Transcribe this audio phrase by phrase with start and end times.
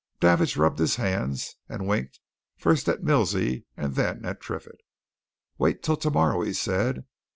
[0.19, 2.19] Davidge rubbed his hands and winked
[2.57, 4.81] first at Milsey and then at Triffitt.
[5.59, 7.05] "Wait till tomorrow!" he said.